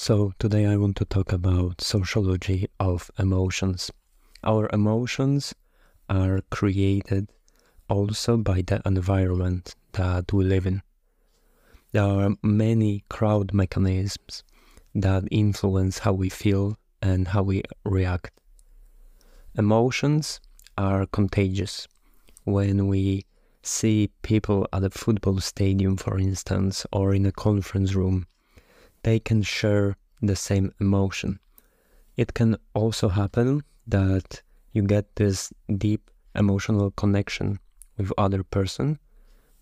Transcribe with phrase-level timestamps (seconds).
[0.00, 3.90] So, today I want to talk about sociology of emotions.
[4.44, 5.56] Our emotions
[6.08, 7.32] are created
[7.88, 10.82] also by the environment that we live in.
[11.90, 14.44] There are many crowd mechanisms
[14.94, 18.30] that influence how we feel and how we react.
[19.56, 20.40] Emotions
[20.78, 21.88] are contagious.
[22.44, 23.26] When we
[23.64, 28.28] see people at a football stadium, for instance, or in a conference room,
[29.02, 31.38] they can share the same emotion.
[32.16, 37.58] It can also happen that you get this deep emotional connection
[37.96, 38.98] with other person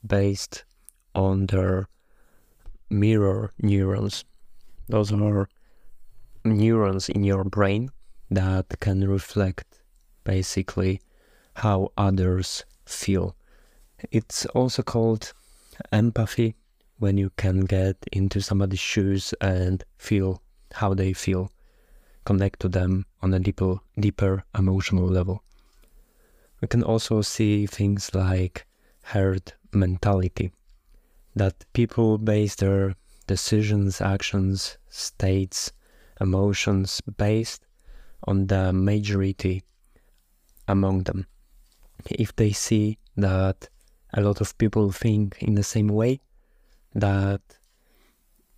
[0.07, 0.65] based
[1.15, 1.89] on their
[2.91, 4.25] mirror neurons.
[4.89, 5.49] Those are
[6.45, 7.91] neurons in your brain
[8.31, 9.83] that can reflect
[10.25, 11.01] basically
[11.55, 13.37] how others feel.
[14.11, 15.33] It's also called
[15.93, 16.55] empathy
[16.99, 20.43] when you can get into somebody's shoes and feel
[20.73, 21.51] how they feel,
[22.25, 25.43] connect to them on a deeper, deeper emotional level.
[26.61, 28.67] We can also see things like
[29.03, 30.53] herd mentality,
[31.35, 32.95] that people base their
[33.27, 35.73] decisions, actions, states,
[36.21, 37.67] emotions based
[38.25, 39.63] on the majority
[40.67, 41.27] among them.
[42.11, 43.69] If they see that
[44.15, 46.21] a lot of people think in the same way,
[46.97, 47.43] that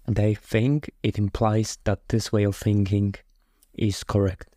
[0.07, 3.15] they think it implies that this way of thinking
[3.75, 4.49] is correct.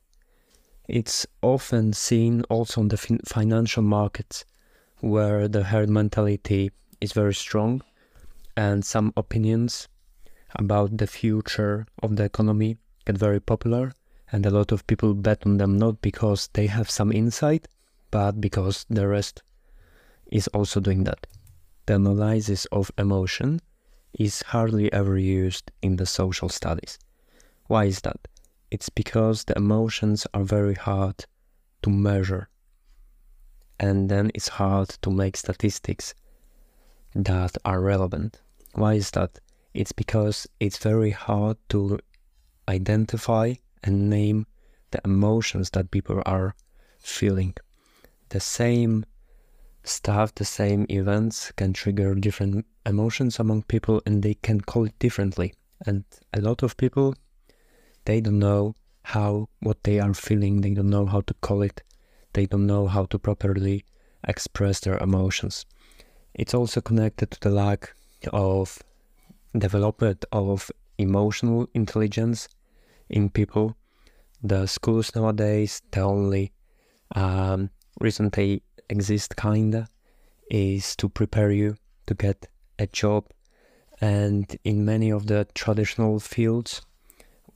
[0.87, 4.45] It's often seen also on the fin- financial markets
[4.99, 6.71] where the herd mentality
[7.01, 7.81] is very strong
[8.55, 9.87] and some opinions
[10.55, 13.93] about the future of the economy get very popular
[14.31, 17.67] and a lot of people bet on them not because they have some insight
[18.11, 19.41] but because the rest
[20.31, 21.25] is also doing that.
[21.85, 23.59] The analysis of emotion
[24.13, 26.97] is hardly ever used in the social studies.
[27.67, 28.27] Why is that?
[28.69, 31.25] It's because the emotions are very hard
[31.83, 32.49] to measure.
[33.79, 36.13] And then it's hard to make statistics
[37.15, 38.41] that are relevant.
[38.73, 39.39] Why is that?
[39.73, 41.99] It's because it's very hard to
[42.67, 43.53] identify
[43.83, 44.45] and name
[44.91, 46.55] the emotions that people are
[46.99, 47.55] feeling.
[48.29, 49.05] The same
[49.83, 54.97] stuff, the same events can trigger different emotions among people and they can call it
[54.99, 55.53] differently.
[55.85, 56.03] And
[56.33, 57.15] a lot of people,
[58.05, 61.81] they don't know how, what they are feeling, they don't know how to call it,
[62.33, 63.85] they don't know how to properly
[64.27, 65.65] express their emotions.
[66.33, 67.93] It's also connected to the lack
[68.31, 68.81] of
[69.57, 72.47] development of emotional intelligence
[73.09, 73.75] in people.
[74.43, 76.53] The schools nowadays, the only
[77.15, 79.87] um, reason they exist kinda
[80.49, 82.47] is to prepare you to get
[82.77, 83.25] a job.
[84.01, 86.81] And in many of the traditional fields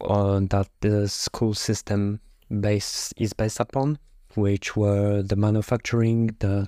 [0.01, 2.19] uh, that the school system
[2.49, 3.97] base is based upon
[4.35, 6.67] which were the manufacturing the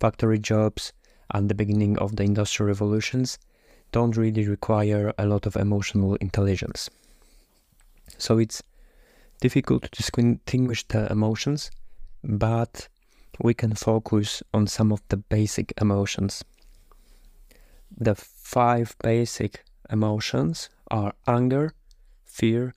[0.00, 0.92] factory jobs
[1.32, 3.38] and the beginning of the industrial revolutions
[3.92, 6.88] don't really require a lot of emotional intelligence.
[8.18, 8.62] So it's
[9.40, 11.70] difficult to distinguish the emotions
[12.24, 12.88] but
[13.40, 16.44] we can focus on some of the basic emotions.
[17.96, 21.74] The five basic emotions are anger,
[22.24, 22.74] fear,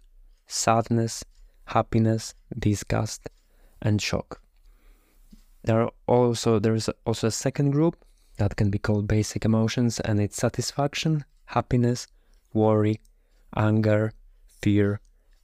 [0.47, 1.23] sadness,
[1.66, 3.29] happiness, disgust,
[3.81, 4.41] and shock.
[5.63, 7.97] There are also there is also a second group
[8.37, 12.07] that can be called basic emotions, and it's satisfaction, happiness,
[12.53, 12.99] worry,
[13.55, 14.13] anger,
[14.61, 14.99] fear,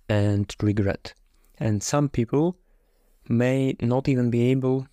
[0.09, 1.13] and regret.
[1.57, 2.57] And some people
[3.28, 4.88] may not even be able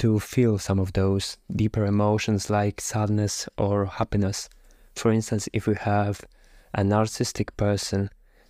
[0.00, 4.48] to feel some of those deeper emotions like sadness or happiness.
[4.96, 6.22] For instance, if we have
[6.72, 8.08] a narcissistic person,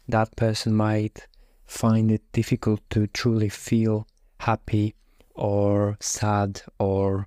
[0.09, 1.27] that person might
[1.67, 4.07] find it difficult to truly feel
[4.39, 4.95] happy
[5.35, 7.27] or sad or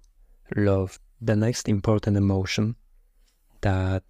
[0.55, 0.99] love.
[1.21, 2.77] The next important emotion
[3.59, 4.03] that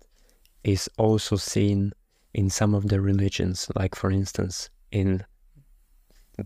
[0.64, 1.92] is also seen
[2.36, 5.26] in some of the religions, like for instance in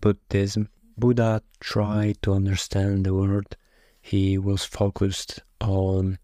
[0.00, 3.56] Buddhism, Buddha tried to understand the world.
[4.00, 6.18] He was focused on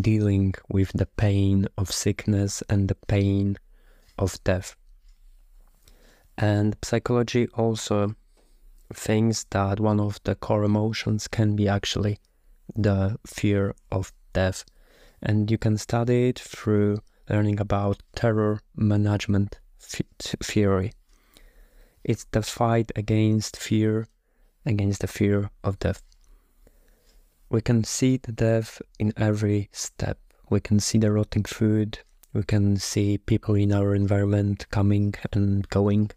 [0.00, 3.58] dealing with the pain of sickness and the pain
[4.16, 4.76] of death.
[6.38, 8.14] And psychology also
[8.94, 12.20] thinks that one of the core emotions can be actually
[12.76, 14.64] the fear of death.
[15.20, 20.92] And you can study it through learning about terror management theory.
[22.06, 24.06] It's the fight against fear,
[24.64, 26.04] against the fear of death.
[27.50, 30.20] We can see the death in every step.
[30.48, 31.98] We can see the rotting food.
[32.32, 36.12] We can see people in our environment coming and going.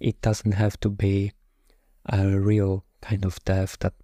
[0.00, 1.30] It doesn't have to be
[2.06, 3.94] a real kind of death that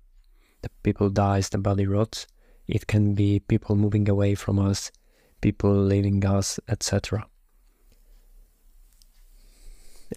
[0.62, 2.28] the people dies, the body rots.
[2.68, 4.92] It can be people moving away from us,
[5.40, 7.26] people leaving us, etc.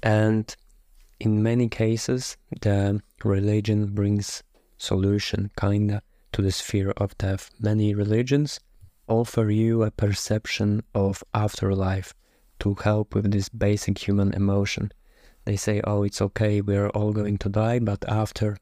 [0.04, 0.56] And
[1.22, 4.42] in many cases, the religion brings
[4.80, 6.02] solution kinda
[6.32, 7.52] to the sphere of death.
[7.60, 8.60] Many religions
[9.08, 12.16] offer you a perception of afterlife
[12.62, 14.92] to help with this basic human emotion.
[15.46, 18.58] They say, oh, it's okay, we're all going to die, but after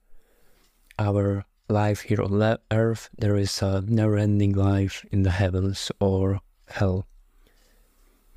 [0.98, 6.42] our life here on earth, there is a never ending life in the heavens or
[6.68, 7.08] hell.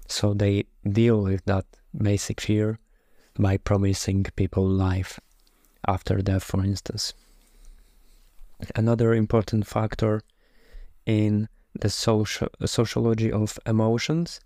[0.07, 2.79] So they deal with that basic fear
[3.39, 5.21] by promising people life
[5.87, 7.15] after death, for instance.
[8.77, 10.23] Another important factor
[11.07, 14.41] in the social sociology of emotions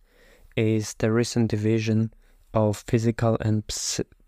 [0.57, 2.13] is the recent division
[2.55, 3.63] of physical and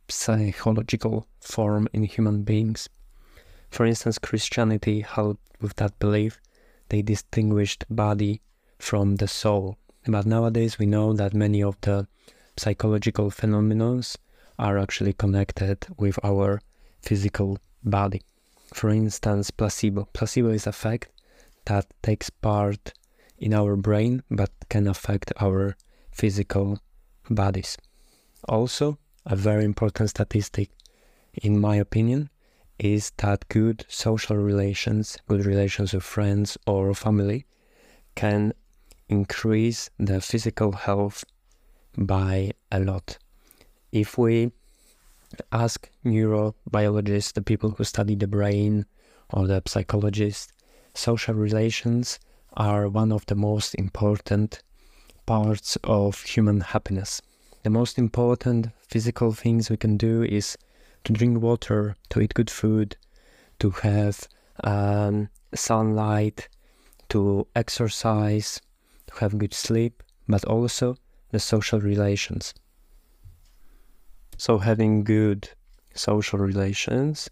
[0.09, 2.89] psychological form in human beings.
[3.71, 6.41] For instance, Christianity held with that belief
[6.89, 8.41] they distinguished body
[8.79, 9.77] from the soul.
[10.07, 12.07] But nowadays we know that many of the
[12.57, 14.01] psychological phenomena
[14.59, 16.61] are actually connected with our
[17.01, 18.23] physical body.
[18.75, 20.09] For instance, placebo.
[20.13, 21.09] Placebo is a fact
[21.65, 22.93] that takes part
[23.39, 25.77] in our brain but can affect our
[26.11, 26.81] physical
[27.31, 27.77] bodies.
[28.49, 30.71] Also, a very important statistic,
[31.35, 32.31] in my opinion,
[32.79, 37.45] is that good social relations, good relations with friends or family,
[38.15, 38.53] can
[39.09, 41.25] increase the physical health
[41.97, 43.19] by a lot.
[43.93, 44.53] If we
[45.53, 48.87] ask neurobiologists, the people who study the brain,
[49.31, 50.53] or the psychologists,
[50.95, 52.19] social relations
[52.55, 54.63] are one of the most important
[55.27, 57.21] parts of human happiness.
[57.63, 60.57] The most important physical things we can do is
[61.05, 62.97] to drink water, to eat good food,
[63.59, 64.27] to have
[64.65, 66.49] um, sunlight,
[67.11, 68.61] to exercise,
[69.07, 70.97] to have good sleep, but also
[71.31, 72.55] the social relations.
[74.41, 75.51] So having good
[75.95, 77.29] social relations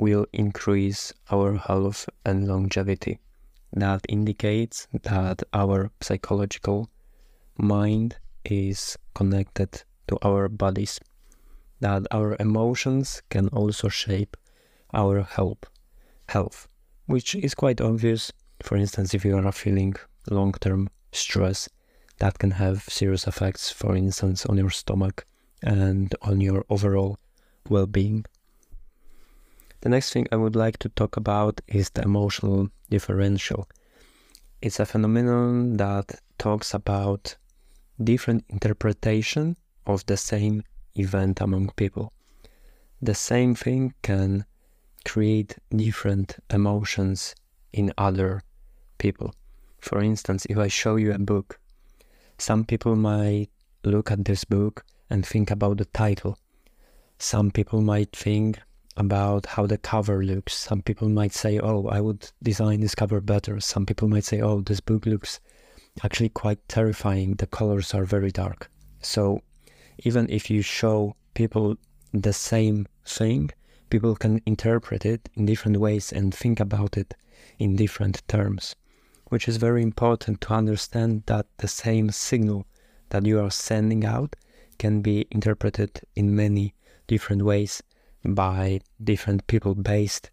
[0.00, 3.18] will increase our health and longevity.
[3.74, 6.88] That indicates that our psychological
[7.58, 10.98] mind is connected to our bodies,
[11.80, 14.34] that our emotions can also shape
[14.94, 15.64] our health,
[16.30, 16.68] health,
[17.04, 18.32] which is quite obvious.
[18.62, 19.94] For instance, if you are feeling
[20.30, 21.68] long-term stress,
[22.16, 25.26] that can have serious effects, for instance, on your stomach
[25.62, 27.18] and on your overall
[27.68, 28.24] well being.
[29.82, 33.68] The next thing I would like to talk about is the emotional differential.
[34.60, 37.36] It's a phenomenon that talks about
[38.02, 39.56] different interpretation
[39.86, 40.62] of the same
[40.94, 42.12] event among people.
[43.00, 44.44] The same thing can
[45.04, 47.34] create different emotions
[47.72, 48.42] in other
[48.98, 49.34] people.
[49.80, 51.58] For instance, if I show you a book,
[52.38, 53.48] some people might
[53.82, 56.38] look at this book and think about the title.
[57.18, 58.58] Some people might think
[58.96, 60.54] about how the cover looks.
[60.54, 63.60] Some people might say, oh, I would design this cover better.
[63.60, 65.38] Some people might say, oh, this book looks
[66.02, 67.34] actually quite terrifying.
[67.34, 68.70] The colors are very dark.
[69.02, 69.42] So
[69.98, 71.76] even if you show people
[72.14, 73.50] the same thing,
[73.90, 77.14] people can interpret it in different ways and think about it
[77.58, 78.74] in different terms,
[79.26, 82.64] which is very important to understand that the same signal
[83.10, 84.36] that you are sending out
[84.82, 86.74] can be interpreted in many
[87.06, 87.84] different ways
[88.24, 90.28] by different people based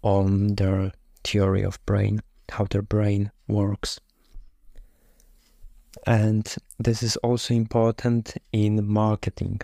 [0.00, 0.92] on their
[1.22, 4.00] theory of brain, how their brain works.
[6.06, 6.46] And
[6.78, 9.60] this is also important in marketing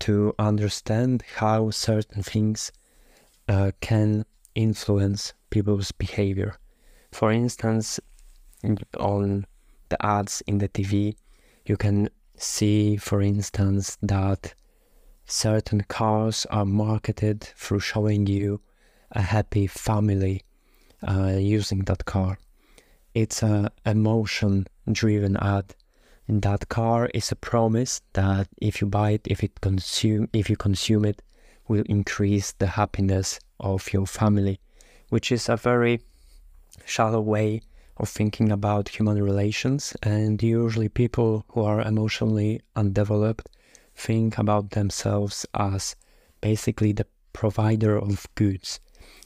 [0.00, 2.70] to understand how certain things
[3.48, 6.58] uh, can influence people's behavior.
[7.10, 7.98] For instance,
[9.00, 9.46] on
[9.88, 11.16] the ads in the TV,
[11.64, 14.54] you can see, for instance, that
[15.26, 18.60] certain cars are marketed through showing you
[19.12, 20.42] a happy family
[21.06, 22.38] uh, using that car.
[23.14, 25.74] It's a emotion driven ad.
[26.26, 30.50] And that car is a promise that if you buy it, if it consume, if
[30.50, 31.22] you consume it,
[31.68, 34.60] will increase the happiness of your family,
[35.08, 36.00] which is a very
[36.84, 37.62] shallow way
[37.98, 39.96] of thinking about human relations.
[40.02, 43.48] And usually, people who are emotionally undeveloped
[43.94, 45.96] think about themselves as
[46.40, 48.80] basically the provider of goods.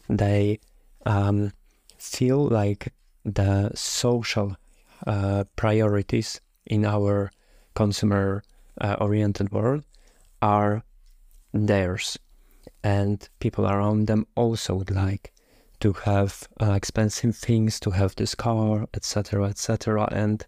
[0.09, 0.61] They
[1.07, 1.52] um,
[1.99, 2.93] feel like
[3.25, 4.57] the social
[5.07, 7.31] uh, priorities in our
[7.75, 8.43] consumer
[8.81, 9.85] uh, oriented world
[10.41, 10.83] are
[11.52, 12.19] theirs
[12.83, 15.33] and people around them also would like
[15.83, 20.47] to have uh, expensive things to have this car etc etc and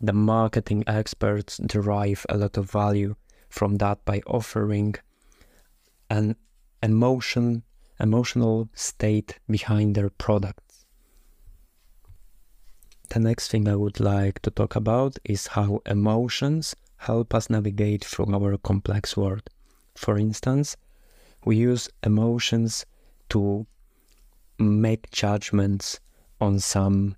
[0.00, 3.14] the marketing experts derive a lot of value
[3.48, 4.94] from that by offering
[6.08, 6.36] an
[6.82, 7.62] emotion
[7.98, 10.86] emotional state behind their products.
[13.10, 18.04] The next thing i would like to talk about is how emotions help us navigate
[18.04, 19.48] through our complex world.
[19.94, 20.76] For instance
[21.44, 22.86] we use emotions
[23.30, 23.66] to
[24.60, 26.00] make judgments
[26.40, 27.16] on some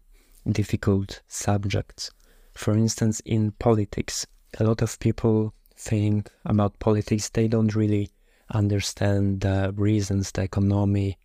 [0.51, 2.11] difficult subjects.
[2.55, 4.27] For instance, in politics,
[4.59, 8.11] a lot of people think about politics, they don't really
[8.55, 11.19] understand the reasons, the economy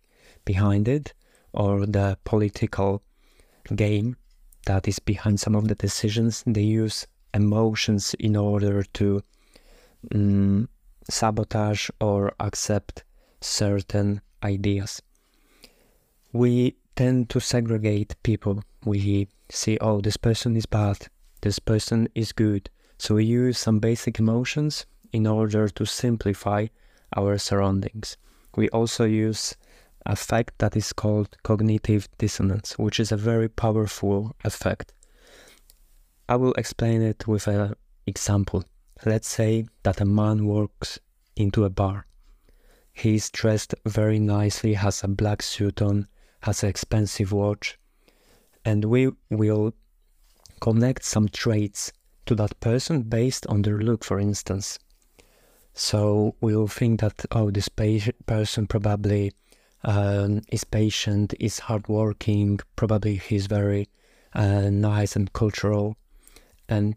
[0.44, 1.12] behind it,
[1.52, 3.02] or the political
[3.74, 4.16] game
[4.66, 6.42] that is behind some of the decisions.
[6.46, 9.22] They use emotions in order to
[10.14, 10.68] um,
[11.08, 13.04] sabotage or accept
[13.40, 15.02] certain ideas.
[16.32, 18.62] We tend to segregate people.
[18.84, 21.08] We see, oh, this person is bad,
[21.40, 22.68] this person is good.
[22.98, 26.66] So we use some basic emotions in order to simplify
[27.16, 28.16] our surroundings.
[28.56, 29.56] We also use
[30.04, 34.92] a fact that is called cognitive dissonance, which is a very powerful effect.
[36.28, 37.74] I will explain it with an
[38.06, 38.64] example.
[39.06, 40.98] Let's say that a man walks
[41.36, 42.06] into a bar.
[42.92, 46.08] He is dressed very nicely, has a black suit on,
[46.40, 47.78] has an expensive watch,
[48.64, 49.74] and we will
[50.60, 51.92] connect some traits
[52.26, 54.78] to that person based on their look, for instance.
[55.74, 59.32] So we'll think that, oh, this person probably
[59.84, 63.88] um, is patient, is hardworking, probably he's very
[64.34, 65.96] uh, nice and cultural.
[66.68, 66.96] And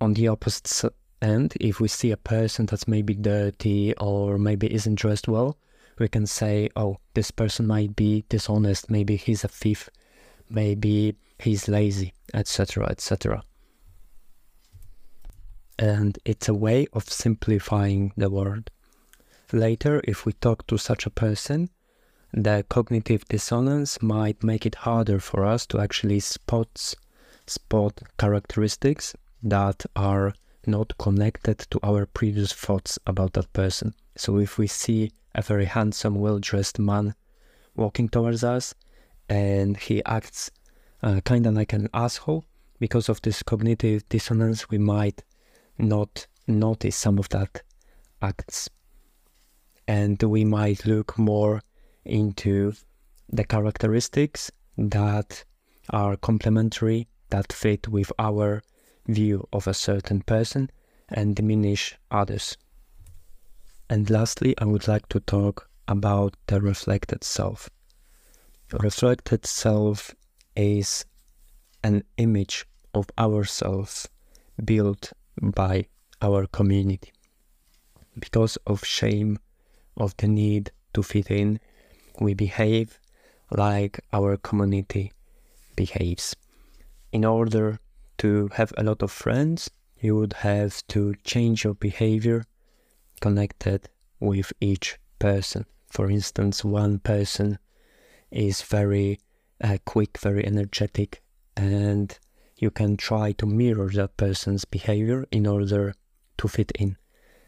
[0.00, 4.96] on the opposite end, if we see a person that's maybe dirty or maybe isn't
[4.96, 5.56] dressed well,
[5.98, 9.88] we can say, oh, this person might be dishonest, maybe he's a thief,
[10.48, 13.42] maybe he's lazy, etc., etc.
[15.78, 18.70] And it's a way of simplifying the word.
[19.52, 21.70] Later, if we talk to such a person,
[22.32, 26.94] the cognitive dissonance might make it harder for us to actually spot
[27.46, 30.34] spot characteristics that are
[30.66, 33.94] not connected to our previous thoughts about that person.
[34.16, 37.14] So if we see a very handsome, well dressed man
[37.76, 38.74] walking towards us
[39.28, 40.50] and he acts
[41.02, 42.44] uh, kind of like an asshole,
[42.78, 45.22] because of this cognitive dissonance, we might
[45.78, 47.62] not notice some of that
[48.22, 48.68] acts.
[49.86, 51.62] And we might look more
[52.04, 52.72] into
[53.30, 55.44] the characteristics that
[55.90, 58.62] are complementary, that fit with our
[59.06, 60.70] view of a certain person
[61.08, 62.56] and diminish others.
[63.88, 67.70] And lastly, I would like to talk about the reflected self.
[68.72, 70.12] Reflected self
[70.56, 71.04] is
[71.84, 74.08] an image of ourselves
[74.64, 75.86] built by
[76.20, 77.12] our community.
[78.18, 79.38] Because of shame,
[79.96, 81.60] of the need to fit in,
[82.20, 82.98] we behave
[83.50, 85.12] like our community
[85.76, 86.34] behaves.
[87.12, 87.78] In order
[88.18, 92.44] to have a lot of friends, you would have to change your behavior
[93.20, 93.88] connected
[94.20, 95.66] with each person.
[95.88, 97.58] For instance, one person
[98.30, 99.20] is very
[99.62, 101.22] uh, quick, very energetic,
[101.56, 102.18] and
[102.58, 105.94] you can try to mirror that person's behavior in order
[106.38, 106.96] to fit in.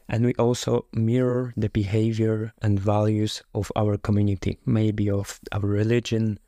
[0.09, 6.39] And we also mirror the behavior and values of our community, maybe of our religion,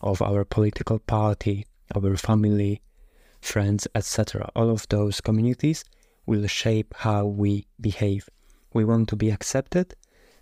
[0.00, 2.80] of our political party, our family,
[3.40, 4.50] friends, etc.
[4.56, 5.84] All of those communities
[6.24, 8.28] will shape how we behave.
[8.72, 9.94] We want to be accepted,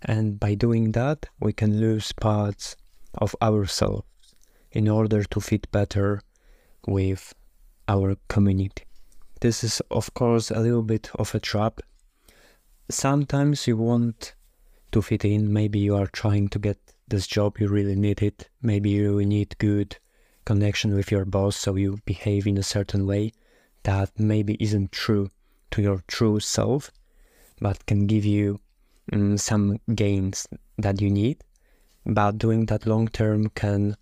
[0.02, 2.76] and by doing that, we can lose parts
[3.14, 4.06] of ourselves
[4.70, 6.20] in order to fit better
[6.87, 7.35] with
[7.88, 8.85] our community.
[9.40, 11.80] This is, of course, a little bit of a trap.
[12.90, 14.35] Sometimes you want
[14.92, 18.49] to fit in, maybe you are trying to get this job, you really need it,
[18.62, 19.97] maybe you need good
[20.44, 23.32] connection with your boss, so you behave in a certain way
[23.85, 25.30] that maybe isn't true
[25.70, 26.90] to your true self,
[27.60, 28.60] but can give you
[29.12, 30.46] um, some gains
[30.78, 31.42] that you need.
[32.06, 33.96] But doing that long term can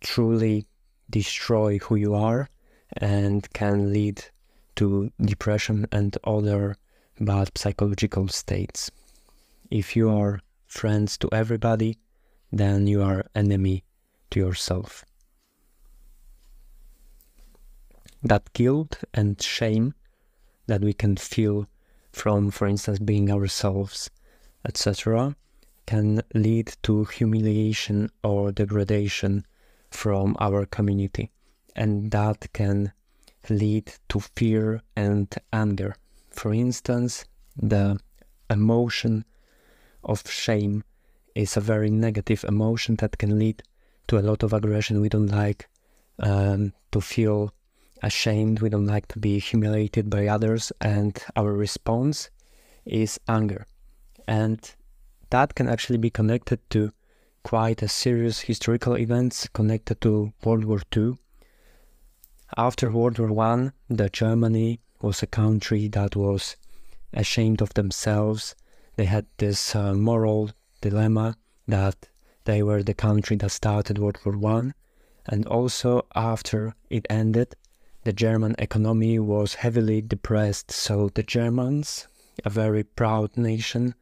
[0.00, 0.66] truly
[1.10, 2.48] destroy who you are
[2.96, 4.24] and can lead
[4.76, 6.76] to depression and other
[7.20, 8.90] bad psychological states.
[9.70, 11.98] If you are friends to everybody,
[12.50, 13.84] then you are enemy
[14.30, 15.04] to yourself
[18.22, 19.94] that guilt and shame
[20.66, 21.66] that we can feel
[22.12, 24.10] from, for instance, being ourselves,
[24.64, 25.36] etc.,
[25.86, 29.44] can lead to humiliation or degradation
[29.90, 31.30] from our community.
[31.74, 32.92] And that can
[33.48, 35.96] lead to fear and anger.
[36.30, 37.24] For instance,
[37.56, 37.98] the
[38.48, 39.24] emotion
[40.04, 40.84] of shame
[41.34, 43.62] is a very negative emotion that can lead
[44.08, 45.00] to a lot of aggression.
[45.00, 45.68] We don't like
[46.18, 47.54] um, to feel
[48.02, 52.30] ashamed, we don't like to be humiliated by others, and our response
[52.84, 53.66] is anger.
[54.26, 54.58] And
[55.30, 56.92] that can actually be connected to
[57.42, 61.14] quite a serious historical events connected to World War II.
[62.56, 66.56] After World War One, the Germany was a country that was
[67.12, 68.54] ashamed of themselves.
[68.96, 71.36] They had this uh, moral dilemma
[71.68, 72.08] that
[72.44, 74.74] they were the country that started World War One,
[75.26, 77.54] and also after it ended,
[78.10, 80.72] the German economy was heavily depressed.
[80.72, 82.08] So the Germans,
[82.44, 83.94] a very proud nation,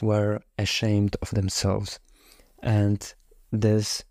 [0.00, 1.98] were ashamed of themselves,
[2.62, 3.12] and
[3.50, 4.04] this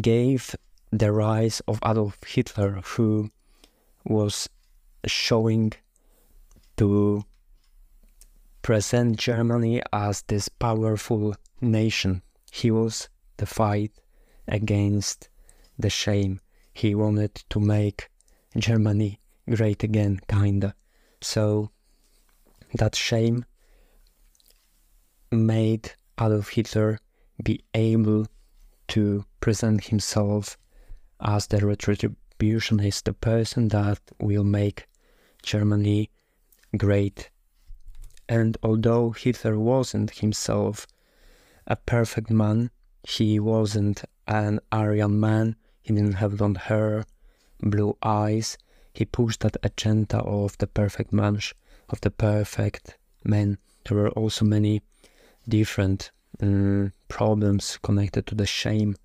[0.00, 0.56] gave
[0.90, 3.30] the rise of Adolf Hitler, who
[4.04, 4.48] was
[5.06, 5.74] showing
[6.78, 7.24] to
[8.60, 12.22] present Germany as this powerful nation.
[12.50, 13.92] He was the fight
[14.48, 15.28] against
[15.78, 16.40] the shame.
[16.74, 18.08] He wanted to make
[18.56, 20.74] Germany great again, kinda.
[21.20, 21.70] So
[22.74, 23.44] that shame
[25.30, 26.98] made Adolf Hitler
[27.42, 28.26] be able
[28.88, 30.56] to present himself
[31.20, 34.86] as the retributionist, the person that will make
[35.42, 36.10] Germany
[36.76, 37.30] great.
[38.28, 40.86] And although Hitler wasn't himself
[41.66, 42.70] a perfect man,
[43.02, 47.04] he wasn't an Aryan man, he didn't have blonde hair,
[47.60, 48.58] blue eyes,
[48.92, 51.40] he pushed that agenda of the perfect man,
[51.88, 53.58] of the perfect man.
[53.84, 54.82] There were also many
[55.48, 56.10] different
[56.40, 58.96] um, problems connected to the shame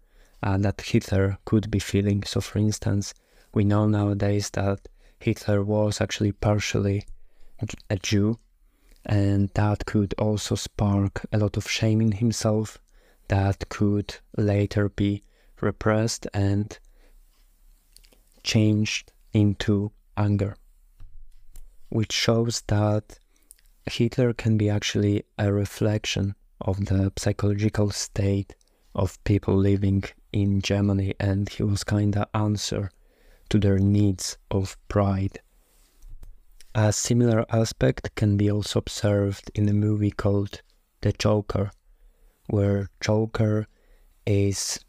[0.44, 2.24] uh, that Hitler could be feeling.
[2.24, 3.14] So, for instance,
[3.54, 4.88] we know nowadays that
[5.20, 7.06] Hitler was actually partially
[7.90, 8.40] a Jew,
[9.06, 12.80] and that could also spark a lot of shame in himself
[13.28, 15.24] that could later be
[15.62, 16.80] repressed and
[18.44, 20.56] changed into anger,
[21.90, 23.20] which shows that
[23.86, 28.56] Hitler can be actually a reflection of the psychological state
[28.94, 32.92] of people living in Germany, and he was kind of answer
[33.50, 35.40] to their needs of pride.
[36.74, 40.62] A similar aspect can be also observed in a movie called
[41.02, 41.72] The Joker,
[42.48, 43.68] where Joker
[44.26, 44.80] is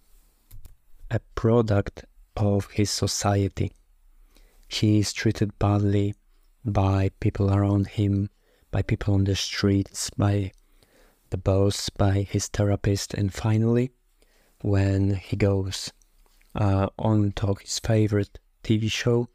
[1.10, 2.04] a product
[2.36, 3.72] of his society.
[4.68, 6.14] He is treated badly
[6.64, 8.30] by people around him
[8.72, 10.50] by people on the streets, by
[11.30, 13.92] the boss, by his therapist, and finally,
[14.62, 15.92] when he goes
[16.54, 19.28] uh, on to his favorite TV show,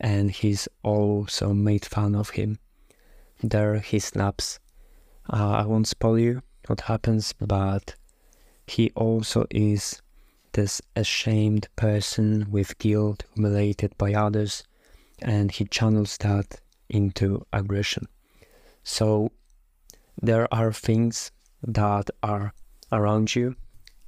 [0.00, 2.58] and he's also made fun of him.
[3.42, 4.58] There he snaps.
[5.30, 7.94] Uh, I won't spoil you what happens, but
[8.66, 10.00] he also is
[10.52, 14.64] this ashamed person with guilt, humiliated by others,
[15.22, 18.08] and he channels that into aggression.
[18.82, 19.32] So
[20.20, 21.30] there are things
[21.62, 22.52] that are
[22.92, 23.56] around you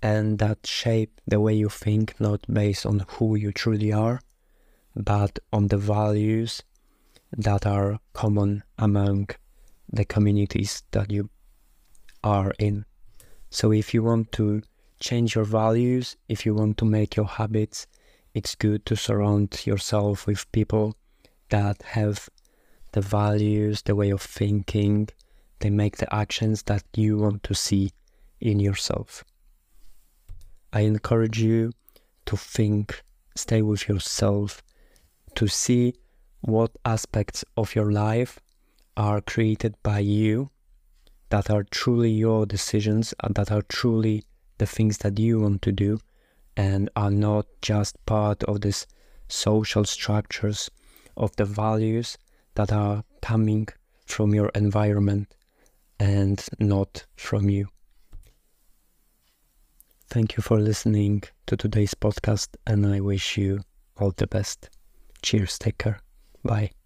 [0.03, 4.21] and that shape the way you think, not based on who you truly are,
[4.97, 6.63] but on the values
[7.37, 9.29] that are common among
[9.91, 11.31] the communities that you
[12.25, 12.85] are in.
[13.51, 14.63] So if you want to
[15.03, 17.87] change your values, if you want to make your habits,
[18.35, 20.97] it's good to surround yourself with people
[21.51, 22.29] that have
[22.93, 25.09] the values, the way of thinking,
[25.59, 27.91] they make the actions that you want to see
[28.41, 29.25] in yourself.
[30.73, 31.73] I encourage you
[32.27, 33.03] to think,
[33.35, 34.62] stay with yourself,
[35.35, 35.95] to see
[36.43, 38.38] what aspects of your life
[38.97, 40.51] are created by you
[41.31, 44.25] that are truly your decisions and that are truly
[44.62, 45.98] the things that you want to do
[46.57, 48.87] and are not just part of this
[49.29, 50.70] social structures
[51.16, 52.16] of the values
[52.55, 53.66] that are coming
[54.07, 55.35] from your environment
[55.98, 57.66] and not from you.
[60.09, 63.62] Thank you for listening to today's podcast, and I wish you
[63.98, 64.70] all the best.
[65.22, 65.98] Cheers, take care.
[66.44, 66.82] Bye.